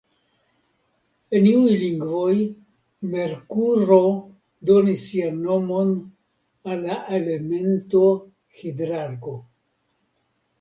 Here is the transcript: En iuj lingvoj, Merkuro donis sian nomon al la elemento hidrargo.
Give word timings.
En 1.39 1.43
iuj 1.49 1.73
lingvoj, 1.81 2.37
Merkuro 3.11 3.99
donis 4.71 5.03
sian 5.11 5.37
nomon 5.43 5.93
al 6.73 6.83
la 6.87 6.97
elemento 7.19 8.03
hidrargo. 8.63 9.37